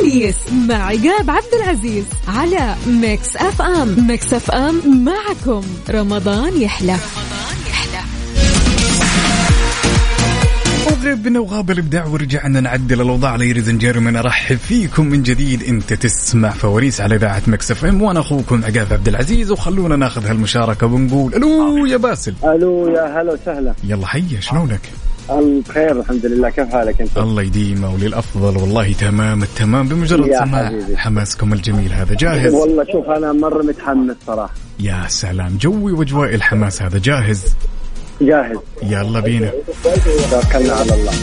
[0.09, 0.35] فوانيس
[0.69, 5.61] مع عقاب عبد العزيز على Mix FM Mix FM معكم.
[5.89, 6.95] رمضان يحلى.
[10.87, 15.63] وغبنا وغاب الإبداع ورجعنا نعدل الأوضاع ladies gentlemen أرحب فيكم من جديد.
[15.63, 20.87] أنت تسمع فوانيس على إذاعة Mix FM وأنا أخوكم عقاب عبد العزيز وخلونا ناخذ هالمشاركة
[20.87, 22.33] ونقول ألو يا باسل.
[22.43, 23.73] ألو يا هلا وسهلا.
[23.83, 24.81] يلا حيا شلونك؟
[25.37, 26.49] بخير الحمد لله.
[26.49, 29.87] كيف حالك أنت؟ الله يديمه وللافضل والله تمام التمام.
[29.87, 30.71] بمجرد سماع.
[30.95, 31.93] حماسكم الجميل.
[31.93, 34.53] هذا جاهز؟ والله شوف أنا مرة متحمس صراحة.
[34.79, 35.57] يا سلام.
[35.57, 36.99] جوي وأجواء الحماس هذا.
[36.99, 37.43] جاهز؟
[38.21, 38.57] جاهز.
[38.83, 39.51] يلا بينا.
[40.31, 41.13] توكلنا على الله.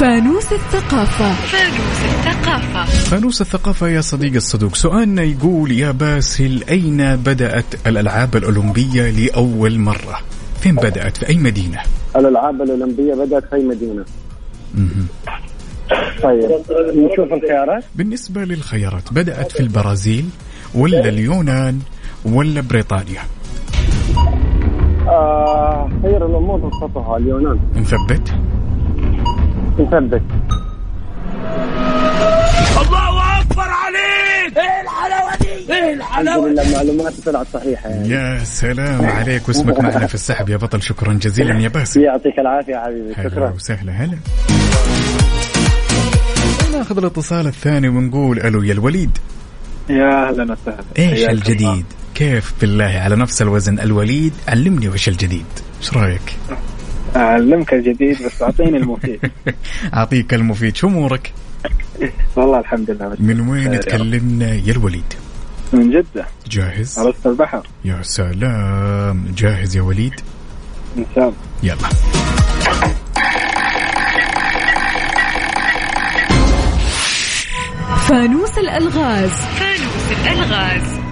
[0.00, 1.32] فانوس الثقافة.
[3.10, 3.88] فانوس الثقافة.
[3.88, 4.74] يا صديقي الصدوق.
[4.74, 10.18] سؤالنا يقول يا باسل أين بدأت الألعاب الأولمبية لأول مرة؟
[10.60, 11.78] فين بدأت؟ في أي مدينة؟
[12.16, 14.04] الألعاب الأولمبية بدأت في مدينة؟
[14.74, 15.06] مهم.
[16.22, 16.50] طيب
[16.96, 17.84] نشوف الخيارات.
[17.94, 20.28] بالنسبة للخيارات بدأت في البرازيل
[20.74, 21.78] ولا اليونان
[22.24, 23.20] ولا بريطانيا؟
[25.08, 27.58] آه خير الأمور وسطها اليونان.
[27.76, 28.34] نثبت.
[29.78, 30.22] نثبت
[32.80, 34.58] الله أكبر عليك!
[34.58, 38.08] إيه الحلاوة دي؟ إيه الحلاوة دي؟ معلوماتي طلعت صحيحة يعني.
[38.08, 40.48] يا سلام عليك واسمك معنا في السحب.
[40.48, 41.60] يا بطل شكرا جزيلا.
[41.60, 42.00] يا باسل.
[42.00, 43.14] يعطيك العافية حبيبي.
[43.14, 43.50] هلا شكرا.
[43.50, 43.92] وسهلا.
[43.92, 44.18] هلا.
[46.72, 49.18] ناخذ الاتصال الثاني ونقول ألو يا الوليد.
[49.90, 50.84] يا أهلا وسهلا.
[50.98, 51.84] إيش الجديد؟
[52.14, 55.46] كيف بالله على نفس الوزن الوليد؟ علمني وش الجديد؟
[55.80, 56.36] إيش رأيك؟
[57.16, 59.20] أعلمك الجديد بس أعطيني المفيد
[59.94, 61.32] أعطيك المفيد شو أمورك؟
[62.36, 63.80] والله الحمد لله بس من وين.
[63.80, 65.14] تكلمنا يا الوليد؟
[65.72, 70.14] من جدة جاهز؟ عروسة البحر يا سلام جاهز يا وليد؟
[70.98, 71.88] إن شاء الله يلا
[78.08, 81.03] فانوس الألغاز فانوس الألغاز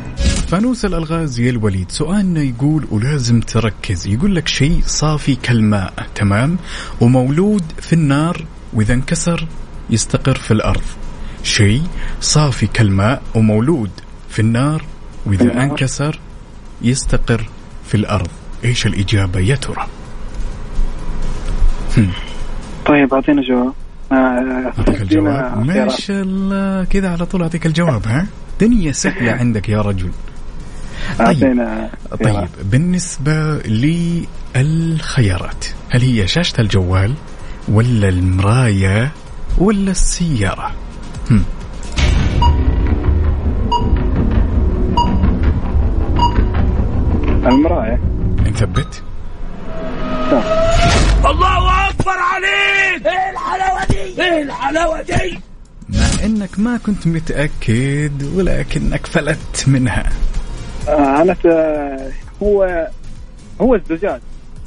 [0.53, 4.07] يا الوليد سؤالنا يقول ولازم تركز.
[4.07, 5.93] يقول لك شيء صافي كالماء.
[6.15, 6.59] تمام.
[7.01, 9.47] ومولود في النار وإذا انكسر
[9.91, 10.83] يستقر في الأرض.
[11.43, 11.83] شيء
[12.21, 13.23] صافي كالماء.
[13.35, 13.91] ومولود
[14.29, 14.85] في النار
[15.27, 15.63] وإذا.
[15.63, 16.19] انكسر
[16.83, 17.49] يستقر
[17.87, 18.31] في الأرض.
[18.65, 19.87] إيش الإجابة يا ترى؟
[22.87, 23.73] طيب أعطينا جواب.
[24.13, 25.67] آه، أعطيك الجواب.
[25.67, 25.89] ما.
[25.89, 26.85] شاء الله.
[26.85, 28.27] كذا على طول أعطيك الجواب ها؟
[28.61, 30.11] دنيا سهلة عندك يا رجل.
[31.19, 31.29] طيب.
[31.29, 31.91] أعطينا
[32.25, 32.49] طيب.
[32.65, 33.59] بالنسبة
[34.57, 37.15] للخيارات هل هي شاشة الجوال
[37.69, 39.13] ولا المراية
[39.59, 40.73] ولا السيارة؟
[41.31, 41.45] هم.
[47.47, 48.01] المراية.
[48.47, 49.03] نثبت.
[51.27, 53.07] الله أكبر عليك!
[53.07, 55.39] إيه الحلاوة دي؟ إيه الحلاوة دي؟
[55.89, 60.05] مع إنك ما كنت متأكد ولكنك فلت منها.
[60.89, 62.89] أنا ت- هو
[63.61, 64.21] هو الزجاج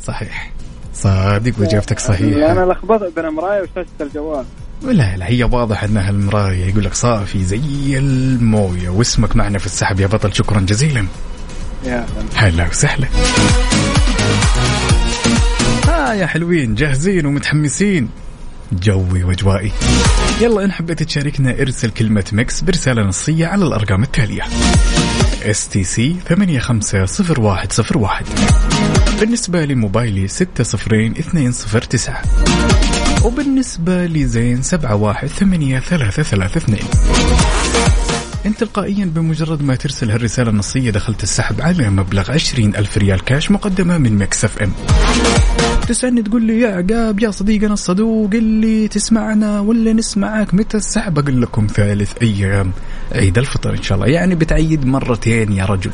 [0.03, 0.51] صحيح.
[0.93, 4.45] صادق وإجابتك أنا صحيحة لخبطت بين المراية وشاشة الجوال.
[4.81, 6.65] لا لا هي واضح إنها المراية.
[6.65, 8.89] يقول لك صافي زي الموية.
[8.89, 10.33] واسمك معنا في السحب يا بطل.
[10.33, 11.05] شكرا جزيلا.
[11.85, 13.07] يا هلا وسهلا.
[15.87, 18.09] ها يا حلوين جاهزين ومتحمسين.
[18.71, 19.71] جوي وأجوائي.
[20.41, 24.41] يلا إن حبيت تشاركنا ارسل كلمة مكس برسالة نصية على الأرقام التالية.
[25.45, 28.25] STC 850101
[29.19, 32.21] بالنسبة لموبايلي 60209
[33.23, 36.79] وبالنسبة لزين 718332
[38.45, 43.51] انت تلقائيا بمجرد ما ترسل هالرسالة النصية دخلت السحب على مبلغ عشرين ألف ريال كاش
[43.51, 44.71] مقدمة من Mix FM.
[45.87, 51.41] تسألني تقول لي يا عقاب يا صديقنا الصدوق اللي تسمعنا ولا نسمعك؟ متى السحب؟ أقول
[51.41, 52.71] لكم ثالث أيام
[53.11, 54.07] عيد الفطر إن شاء الله.
[54.07, 55.91] يعني بتعيد مرتين يا رجل.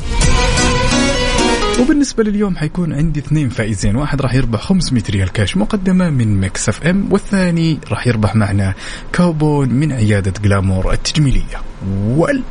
[1.80, 3.96] وبالنسبة لليوم حيكون عندي اثنين فائزين.
[3.96, 8.74] واحد راح يربح 500 ريال كاش مقدمة من Mix FM والثاني راح يربح معنا
[9.12, 11.62] كوبون من عيادة جلامور التجميلية.
[12.06, 12.42] وال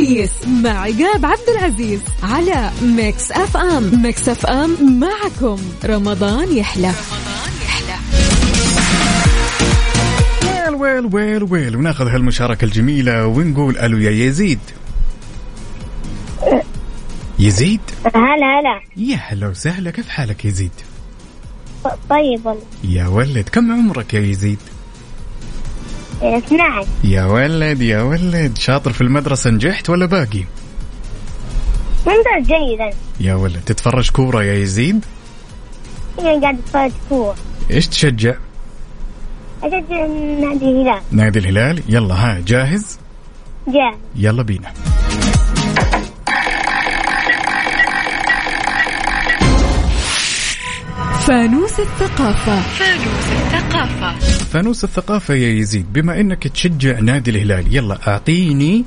[0.00, 5.58] فوانيس مع عقاب عبد العزيز على Mix FM Mix FM معكم.
[5.84, 6.92] رمضان يحلى.
[10.46, 11.76] ويل ويل ويل ويل.
[11.76, 14.58] وناخذ هالمشاركة الجميلة ونقول ألو يا يزيد.
[17.38, 17.80] يزيد؟
[18.14, 18.80] هلا هلا.
[18.96, 19.90] يا هلا وسهلا.
[19.90, 20.72] كيف حالك يزيد؟
[22.10, 22.62] طيب والله.
[22.84, 24.58] يا ولد كم عمرك يا يزيد؟
[26.22, 28.58] 12 يا ولد يا ولد.
[28.58, 30.44] شاطر في المدرسة نجحت ولا باقي؟
[32.06, 32.90] ممتاز جيدا.
[33.20, 35.04] يا ولد تتفرج كورة يا يزيد؟
[36.18, 37.34] هي قاعد أتفرج كورة.
[37.70, 38.34] إيش تشجع؟
[39.62, 40.06] أشجع
[40.40, 41.00] نادي الهلال.
[41.10, 42.98] نادي الهلال؟ يلا ها جاهز؟
[43.68, 43.98] جاهز.
[44.16, 44.72] يلا بينا.
[51.30, 52.60] فانوس الثقافة.
[52.60, 54.18] فانوس الثقافة.
[54.44, 58.84] فانوس الثقافة يا يزيد بما إنك تشجع نادي الهلال يلا أعطيني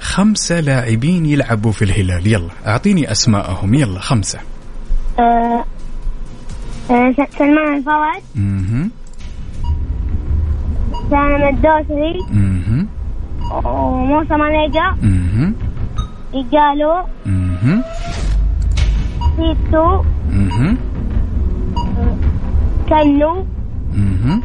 [0.00, 4.38] خمسة لاعبين يلعبوا في الهلال يلا أعطيني أسماءهم يلا خمسة.
[5.18, 5.64] آه
[6.90, 8.88] آه سلمان الفواد أها
[11.10, 12.20] سالم الدوسري.
[12.32, 12.86] أها
[13.68, 14.86] وموسى مانيجا.
[15.04, 15.52] أها
[16.34, 17.04] إيجالو.
[17.26, 17.84] أها
[19.36, 20.76] تيتو أها
[22.88, 23.46] كنو
[23.94, 24.42] أها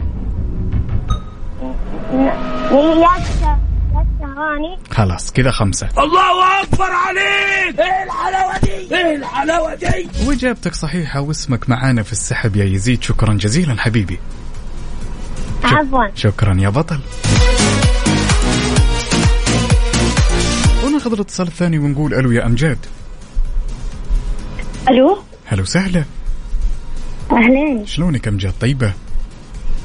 [4.92, 5.90] خلاص كذا خمسة.
[5.98, 7.80] الله أكبر عليك!
[7.80, 13.04] إيه الحلاوة دي؟ إيه الحلاوة دي؟ وإجابتك صحيحة واسمك معانا في السحب يا يزيد.
[13.04, 14.20] شكرا جزيلا حبيبي.
[15.64, 16.06] عفوا.
[16.16, 17.00] شكرا يا بطل.
[20.86, 22.78] وناخذ الاتصال الثاني ونقول ألو يا أمجاد.
[24.90, 26.04] ألو؟ هلا وسهلا
[27.32, 27.86] أهلين.
[27.86, 28.94] شلونك امجاد طيبة؟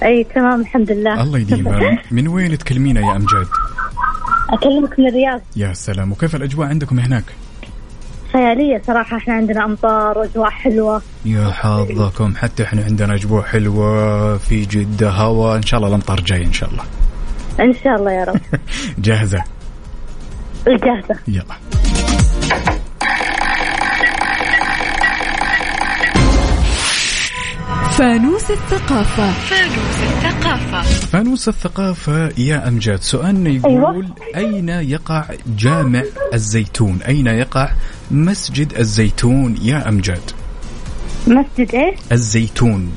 [0.03, 1.23] أي تمام الحمد لله.
[1.23, 3.47] الله يديمها من وين تكلمينا يا امجاد
[4.51, 5.41] أكلمك من الرياض.
[5.57, 6.13] يا سلام.
[6.13, 7.25] وكيف الأجواء عندكم هناك؟
[8.33, 9.17] خيالية صراحة.
[9.17, 11.03] إحنا عندنا أمطار وأجواء حلوة.
[11.25, 14.37] يا حظكم حتى إحنا عندنا أجواء حلوة.
[14.37, 15.57] في جدة هوا.
[15.57, 16.85] إن شاء الله الأمطار جاي إن شاء الله.
[17.61, 18.41] إن شاء الله يا رب.
[18.99, 19.45] جاهزة؟
[20.67, 21.17] جاهزة.
[21.29, 21.78] يلا.
[27.99, 29.31] فانوس الثقافة.
[29.31, 30.83] فانوس الثقافة.
[30.83, 34.57] فانوس الثقافة يا أمجاد سؤالنا يقول أيوة.
[34.57, 36.03] أين يقع جامع
[36.35, 37.71] الزيتون؟ أين يقع
[38.11, 40.31] مسجد الزيتون يا أمجاد؟
[41.27, 42.93] مسجد إيه؟ الزيتون.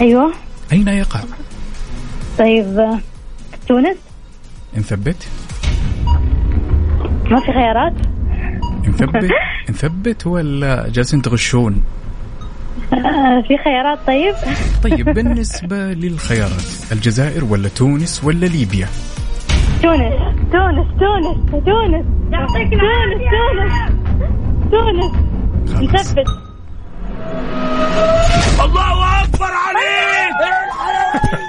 [0.00, 0.32] أيوه.
[0.72, 1.20] أين يقع؟
[2.38, 3.00] طيب
[3.68, 3.96] تونس؟
[4.76, 5.28] نثبت.
[7.30, 7.94] ما في خيارات؟
[8.88, 9.30] نثبت.
[9.70, 11.82] نثبت ولا جالسين تغشون؟
[13.48, 14.34] في خيارات طيب؟
[14.82, 18.88] طيب بالنسبة للخيارات الجزائر ولا تونس ولا ليبيا؟
[19.82, 20.12] تونس
[20.52, 23.72] تونس تونس تونس يعطيك تونس تونس
[24.70, 25.12] تونس.
[25.94, 26.26] نثبت.
[28.64, 30.34] الله أكبر عليك!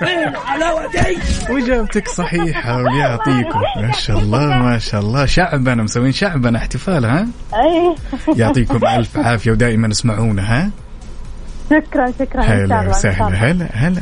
[0.03, 1.17] إيه الحلاوه دي إيه
[1.49, 3.59] وإجابتك صحيحة ويعطيكم.
[3.81, 5.25] ما شاء الله ما شاء الله.
[5.25, 7.95] شعبنا مسوين شعبنا احتفال ها؟ أي.
[8.35, 10.69] يعطيكم ألف عافية ودائما اسمعونا ها؟
[11.69, 12.41] شكرا شكرا.
[12.43, 13.27] إن شاء هلا الله وسهلا.
[13.51, 14.01] هلا هلا.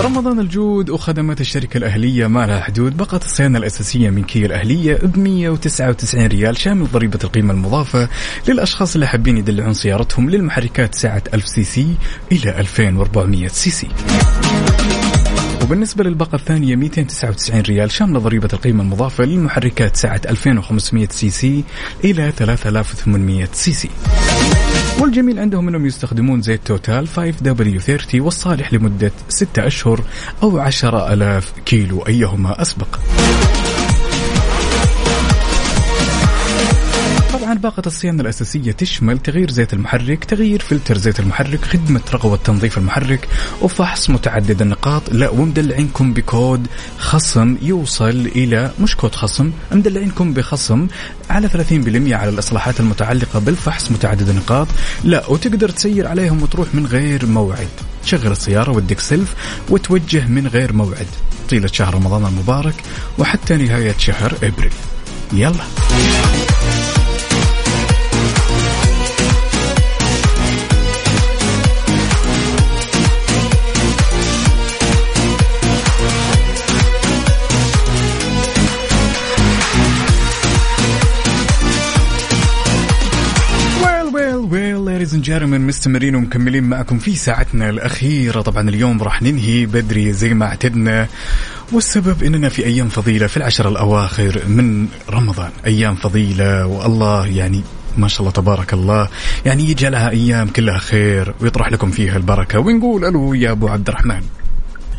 [0.00, 5.18] رمضان الجود وخدمات الشركة الأهلية ما لها حدود بقت الصيانة الأساسية من كيا الأهلية ب
[5.18, 8.08] 199 ريال شامل ضريبة القيمة المضافة
[8.48, 11.86] للأشخاص اللي حابين يدلعون سيارتهم للمحركات سعة 1000 سي سي
[12.32, 13.88] إلى 2400 سي سي.
[15.62, 17.90] وبالنسبة للباقة الثانية 299 ريال.
[17.90, 21.64] شاملة ضريبة القيمة المضافة للمحركات سعة 2500 سي سي
[22.04, 23.90] إلى 3800 سي سي.
[25.00, 30.00] والجميل عندهم أنهم يستخدمون زيت توتال 5W30 والصالح لمدة 6 أشهر
[30.42, 32.98] أو 10000 كيلو أيهما أسبق.
[37.52, 42.78] طبعا باقة الصيانة الأساسية تشمل تغيير زيت المحرك تغيير فلتر زيت المحرك خدمة رغوة تنظيف
[42.78, 43.28] المحرك
[43.62, 45.02] وفحص متعدد النقاط.
[45.12, 46.66] لا ومدلعينكم بكود
[46.98, 50.86] خصم يوصل إلى مش كود خصم مدلعينكم بخصم
[51.30, 54.68] على 30% على الإصلاحات المتعلقة بالفحص متعدد النقاط.
[55.04, 57.68] لا وتقدر تسير عليهم وتروح من غير موعد.
[58.04, 59.34] تشغل السيارة ودق سلف
[59.70, 61.06] وتوجه من غير موعد.
[61.50, 62.74] طيلة شهر رمضان المبارك
[63.18, 64.72] وحتى نهاية شهر إبريل.
[65.32, 65.64] يلا.
[85.32, 88.40] جنتلمان مستمرين ومكملين معكم في ساعتنا الأخيرة.
[88.40, 91.06] طبعا اليوم راح ننهي بدري زي ما اعتدنا.
[91.72, 95.50] والسبب إننا في أيام فضيلة في العشر الأواخر من رمضان.
[95.66, 97.62] أيام فضيلة والله يعني
[97.96, 99.08] ما شاء الله تبارك الله.
[99.46, 102.58] يعني يجعلها أيام كلها خير ويطرح لكم فيها البركة.
[102.58, 104.22] ونقول ألو يا أبو عبد الرحمن.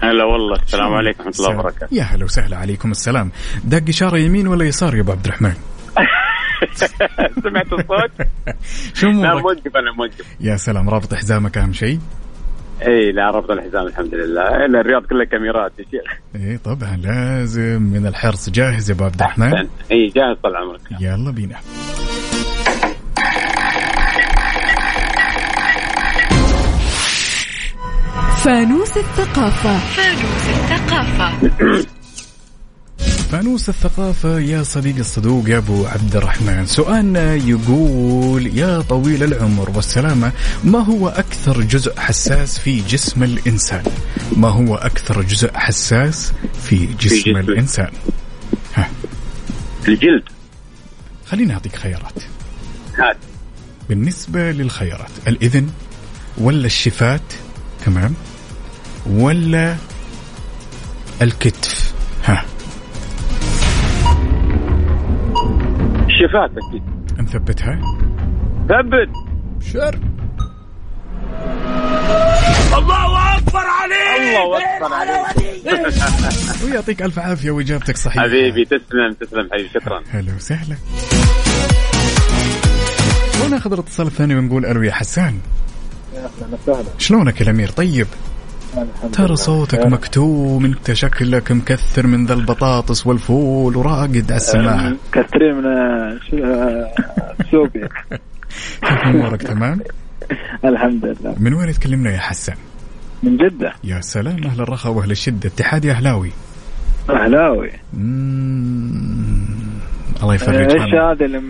[0.04, 1.96] هلا والله السلام عليكم ورحمة الله وبركاته.
[1.96, 3.32] يا هلا وسهلا عليكم السلام.
[3.64, 5.54] دق إشارة يمين ولا يسار يا أبو عبد الرحمن؟
[7.44, 8.12] سمعت الصوت؟
[9.00, 10.36] شو لا؟ موقف أنا موقف.
[10.40, 12.00] يا سلام رابط حزامك أهم شيء؟
[12.88, 14.66] إي لا ربط الحزام الحمد لله.
[14.66, 16.20] إلا الرياض كلها كاميرات يا شيخ.
[16.36, 17.82] إيه طبعا لازم.
[17.82, 19.54] من الحرص جاهز يا أبو عبد الرحمن؟
[19.92, 20.82] إي جاهز طال عمرك.
[21.02, 21.56] يلا بينا.
[28.44, 29.78] فانوس الثقافة.
[29.78, 31.94] فانوس الثقافة.
[33.34, 36.66] فانوس الثقافة يا صديقي الصدوق يا أبو عبد الرحمن.
[36.66, 40.32] سؤالنا يقول يا طويل العمر والسلامة
[40.64, 43.84] ما هو أكثر جزء حساس في جسم الإنسان؟
[44.38, 46.32] ما هو أكثر جزء حساس
[46.64, 47.38] في جسم, جسم.
[47.38, 47.92] الإنسان؟
[48.76, 48.90] ها.
[49.88, 50.24] الجلد.
[51.28, 52.24] خليني أعطيك خيارات.
[52.98, 53.18] هات.
[53.90, 55.70] بالنسبة للخيارات الإذن
[56.38, 57.34] ولا الشفات
[57.86, 58.14] تمام
[59.06, 59.76] ولا
[61.22, 61.94] الكتف؟
[62.26, 62.46] ها.
[66.24, 66.84] الشفات أكيد
[67.20, 67.82] نثبتها؟
[68.70, 69.10] ثبت.
[69.72, 70.00] شر
[72.78, 74.36] الله أكبر عليك.
[74.36, 75.94] الله أكبر عليك.
[76.64, 78.26] ويعطيك ألف عافية وإجابتك صحيحة.
[78.26, 80.04] حبيبي تسلم تسلم حبيبي شكرا.
[80.12, 80.76] هلا وسهلا.
[83.46, 85.40] وناخذ الاتصال الثاني ونقول ألو يا حسان.
[86.14, 86.90] يا أهلا وسهلا.
[86.98, 88.08] شلونك يا الأمير؟ طيب.
[89.14, 89.36] ترى.
[89.36, 89.86] صوتك.
[89.86, 96.44] مكتوم انت شكلك مكثر من ذا البطاطس والفول وراقد على السماعه كثير من آه، شو-
[96.46, 99.80] آه، كيف أمورك تمام؟
[100.66, 101.36] الحمد لله.
[101.40, 102.56] من وين تكلمنا يا حسان
[103.24, 103.74] من جدة.
[103.84, 105.50] يا سلام أهل الرخاء وأهل الشدة.
[105.50, 106.32] اتحادي أهلاوي.
[107.10, 107.72] أهلاوي.
[107.94, 109.46] مم.
[110.24, 111.00] الله يفرج إيش هم.
[111.00, 111.42] هذا اللي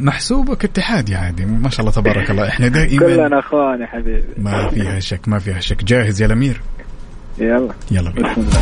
[0.00, 1.44] محسوبك اتحادي عادي.
[1.44, 2.48] ما شاء الله تبارك الله.
[2.48, 4.24] إحنا دائما كلنا اخوان يا حبيبي.
[4.38, 5.84] ما فيها شك ما فيها شك.
[5.84, 6.60] جاهز يا الأمير؟
[7.38, 7.74] يلا.
[7.90, 8.10] يلا.
[8.10, 8.60] بينا بسم الله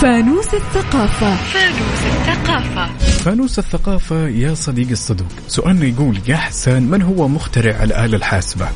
[0.00, 1.36] فانوس الثقافة.
[1.36, 2.86] فانوس الثقافة.
[2.98, 5.28] فانوس الثقافة يا صديقي الصدوق.
[5.48, 8.68] سؤالنا يقول يا حسان من هو مخترع الآلة الحاسبة؟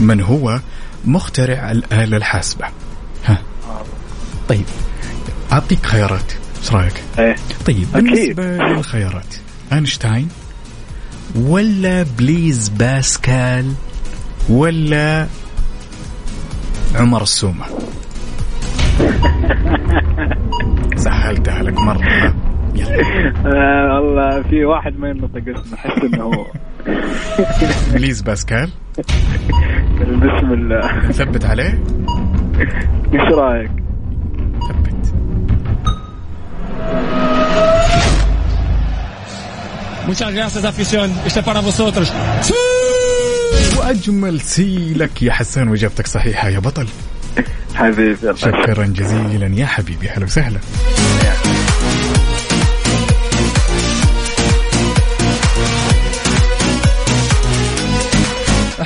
[0.00, 0.60] من هو
[1.04, 2.64] مخترع الآلة الحاسبة؟
[3.24, 3.38] ها.
[4.48, 4.64] طيب
[5.52, 6.32] أعطيك خيارات
[6.62, 7.36] إيش رأيك؟ إيه.
[7.66, 8.36] طيب أكيد.
[8.36, 9.34] بالنسبة للخيارات
[9.72, 10.28] أينشتاين
[11.36, 13.72] ولا بليز باسكال
[14.48, 15.26] ولا
[16.94, 17.64] عمر السومة؟
[20.96, 22.04] سهلتها لك مرة.
[22.04, 22.34] ها؟
[22.74, 23.00] يلا.
[23.46, 26.46] آه والله في واحد ما ينطق اسمه أحس إنه هو.
[27.94, 28.70] بليز باسكال.
[30.00, 31.08] بسم الله.
[31.08, 31.84] نثبت عليه.
[33.14, 33.85] إيش رأيك؟
[40.06, 41.12] Muchas gracias, afición.
[41.26, 42.12] Este para vosotros.
[43.78, 46.86] وأجمل سي لك يا حسان وإجابتك صحيحة يا بطل
[47.74, 50.58] حبيبي شكرا جزيلا يا حبيبي أهلا وسهلا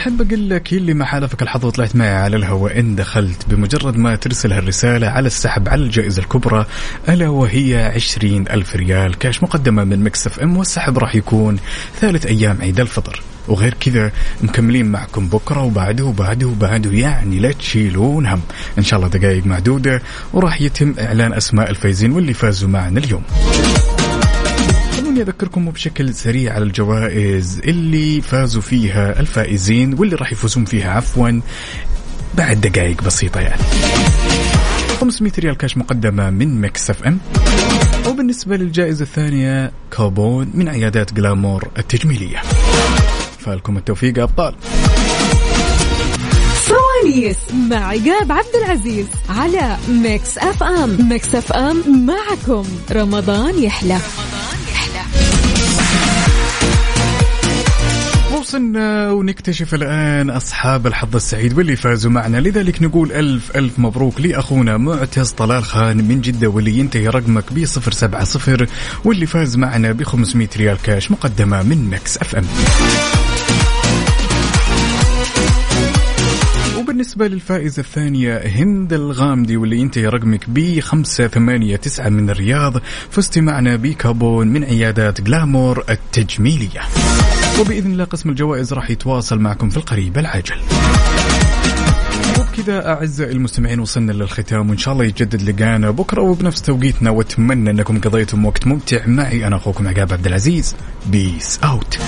[0.01, 4.17] أحب أقول لك اللي ما حالفك الحظ وطلعت معي على الهواء إن دخلت بمجرد ما
[4.17, 6.67] ترسل هالرسالة على السحب على الجائزة الكبرى
[7.09, 11.57] ألا وهي عشرين ألف ريال كاش مقدمة من Mix FM والسحب راح يكون
[12.01, 13.23] ثالث أيام عيد الفطر.
[13.49, 18.41] وغير كذا مكملين معكم بكرة وبعده وبعده وبعده يعني لا تشيلون هم.
[18.79, 23.23] إن شاء الله دقائق معدودة وراح يتم إعلان أسماء الفايزين واللي فازوا معنا اليوم.
[25.21, 31.41] خلوني أذكركم بشكل سريع على الجوائز اللي فازوا فيها الفائزين واللي راح يفوزون فيها عفوا
[32.35, 33.63] بعد دقائق بسيطة يعني.
[35.01, 37.19] 500 ريال كاش مقدمة من Mix FM.
[38.09, 42.43] وبالنسبة للجائزة الثانية كوبون من عيادات جلامور التجميلية.
[43.39, 44.55] فالكم التوفيق يا أبطال.
[46.65, 47.39] فوانيس
[47.71, 51.09] مع عقاب عبد العزيز على Mix FM.
[51.09, 52.65] Mix FM معكم.
[52.93, 53.99] رمضان يحلى.
[58.51, 62.37] وصلنا ونكتشف الآن أصحاب الحظ السعيد واللي فازوا معنا.
[62.37, 67.65] لذلك نقول ألف ألف مبروك لأخونا معتز طلال خان من جدة واللي ينتهي رقمك ب
[67.65, 68.67] 070
[69.05, 72.45] واللي فاز معنا ب 500 ريال كاش مقدمة من Mix FM.
[76.79, 82.83] وبالنسبة للفائزة الثانية هند الغامدي واللي ينتهي رقمك ب 589 من الرياض.
[83.11, 86.81] فزت معنا بكوبون من عيادات جلامور التجميلية.
[87.61, 90.57] وبإذن الله قسم الجوائز راح يتواصل معكم في القريب العاجل.
[92.41, 95.91] وبكذا أعزائي المستمعين وصلنا للختام وإن شاء الله يتجدد لقانا.
[95.91, 99.07] بكرة وبنفس توقيتنا وأتمنى أنكم قضيتم وقت ممتع.
[99.07, 100.77] معي أنا أخوكم عقاب عبد العزيز.
[101.07, 101.99] بيس أوت